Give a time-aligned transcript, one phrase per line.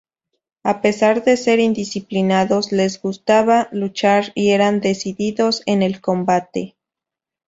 [0.63, 6.75] A pesar de ser indisciplinados, les gustaba luchar y eran decididos en el combate.